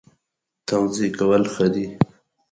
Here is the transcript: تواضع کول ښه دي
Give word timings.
تواضع 0.67 1.09
کول 1.19 1.43
ښه 1.53 1.67
دي 1.73 1.85